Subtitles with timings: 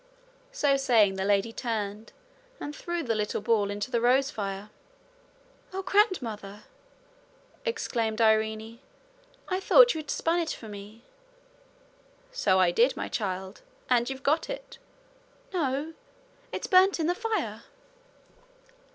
[0.51, 2.11] So saying, the lady turned,
[2.59, 4.71] and threw the little ball into the rose fire.
[5.71, 6.63] 'Oh, grandmother!'
[7.65, 8.79] exclaimed Irene;
[9.49, 11.03] 'I thought you had spun it for me.'
[12.31, 13.61] 'So I did, my child.
[13.91, 14.79] And you've got it.'
[15.53, 15.93] 'No;
[16.51, 17.61] it's burnt in the fire!'